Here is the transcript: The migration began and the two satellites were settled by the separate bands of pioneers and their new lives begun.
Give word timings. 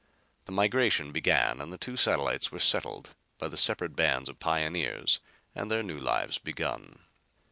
The 0.45 0.51
migration 0.51 1.11
began 1.11 1.61
and 1.61 1.71
the 1.71 1.77
two 1.77 1.95
satellites 1.95 2.51
were 2.51 2.57
settled 2.57 3.13
by 3.37 3.49
the 3.49 3.55
separate 3.55 3.95
bands 3.95 4.29
of 4.29 4.39
pioneers 4.39 5.19
and 5.53 5.69
their 5.69 5.83
new 5.83 5.99
lives 5.99 6.39
begun. 6.39 7.01